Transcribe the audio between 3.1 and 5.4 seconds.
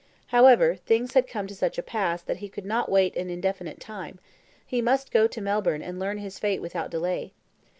an indefinite time; he must go